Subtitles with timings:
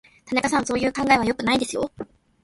[0.25, 1.91] 田中さん、そういう考え方は良くないですよ。